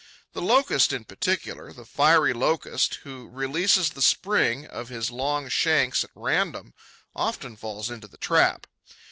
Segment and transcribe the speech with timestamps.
[0.33, 6.03] The Locust in particular, the fiery Locust, who releases the spring of his long shanks
[6.03, 6.73] at random,
[7.15, 8.65] often falls into the trap.